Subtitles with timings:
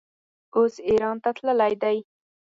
[0.55, 1.97] اوس ایران ته تللی دی.